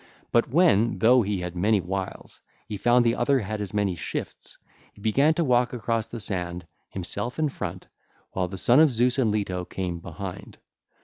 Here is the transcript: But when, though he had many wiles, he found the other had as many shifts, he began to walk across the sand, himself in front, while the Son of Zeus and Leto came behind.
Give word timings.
But 0.31 0.49
when, 0.49 0.97
though 0.97 1.21
he 1.21 1.41
had 1.41 1.55
many 1.55 1.79
wiles, 1.79 2.41
he 2.67 2.75
found 2.75 3.05
the 3.05 3.13
other 3.13 3.37
had 3.37 3.61
as 3.61 3.71
many 3.71 3.93
shifts, 3.95 4.57
he 4.93 4.99
began 4.99 5.35
to 5.35 5.43
walk 5.43 5.73
across 5.73 6.07
the 6.07 6.19
sand, 6.19 6.65
himself 6.89 7.37
in 7.37 7.49
front, 7.49 7.85
while 8.31 8.47
the 8.47 8.57
Son 8.57 8.79
of 8.79 8.91
Zeus 8.91 9.19
and 9.19 9.29
Leto 9.29 9.63
came 9.63 9.99
behind. 9.99 10.57